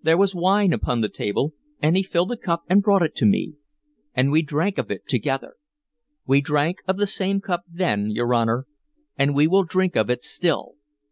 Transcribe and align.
There 0.00 0.16
was 0.16 0.32
wine 0.32 0.72
upon 0.72 1.00
the 1.00 1.08
table, 1.08 1.54
and 1.80 1.96
he 1.96 2.04
filled 2.04 2.30
a 2.30 2.36
cup 2.36 2.62
and 2.70 2.80
brought 2.84 3.02
it 3.02 3.16
to 3.16 3.26
me, 3.26 3.54
and 4.14 4.30
we 4.30 4.40
drank 4.40 4.78
of 4.78 4.92
it 4.92 5.08
together. 5.08 5.54
We 6.24 6.40
drank 6.40 6.82
of 6.86 6.98
the 6.98 7.06
same 7.08 7.40
cup 7.40 7.64
then, 7.66 8.08
your 8.08 8.32
Honor, 8.32 8.68
and 9.18 9.34
we 9.34 9.48
will 9.48 9.64
drink 9.64 9.96
of 9.96 10.08
it 10.08 10.22
still. 10.22 10.74